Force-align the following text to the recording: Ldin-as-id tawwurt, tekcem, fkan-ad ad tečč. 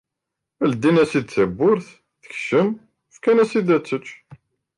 Ldin-as-id 0.71 1.27
tawwurt, 1.29 1.87
tekcem, 2.21 2.69
fkan-ad 3.13 3.51
ad 3.75 3.83
tečč. 3.85 4.07